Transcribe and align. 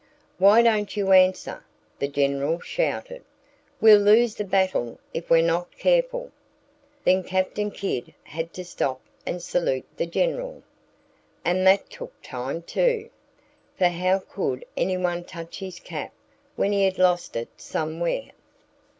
"Why 0.39 0.63
don't 0.63 0.97
you 0.97 1.11
answer?" 1.11 1.63
the 1.99 2.07
General 2.07 2.59
shouted. 2.59 3.23
"We'll 3.79 3.99
lose 3.99 4.33
the 4.33 4.43
battle 4.43 4.99
if 5.13 5.29
we're 5.29 5.43
not 5.43 5.77
careful!" 5.77 6.31
Then 7.05 7.21
Captain 7.21 7.69
Kidd 7.69 8.15
had 8.23 8.51
to 8.53 8.65
stop 8.65 8.99
and 9.27 9.43
salute 9.43 9.85
the 9.97 10.07
General. 10.07 10.63
And 11.45 11.67
that 11.67 11.91
took 11.91 12.19
time, 12.23 12.63
too. 12.63 13.11
For 13.77 13.89
how 13.89 14.17
could 14.27 14.65
anyone 14.75 15.23
touch 15.23 15.59
his 15.59 15.79
cap 15.79 16.11
when 16.55 16.71
he 16.71 16.83
had 16.85 16.97
lost 16.97 17.35
it 17.35 17.49
somewhere? 17.57 18.31